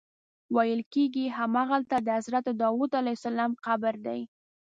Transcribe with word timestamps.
ویل 0.55 0.81
کېږي 0.93 1.25
همغلته 1.37 1.97
د 2.01 2.07
حضرت 2.17 2.45
داود 2.61 2.91
علیه 2.99 3.15
السلام 3.17 3.51
قبر 3.65 3.93
دی. 4.05 4.21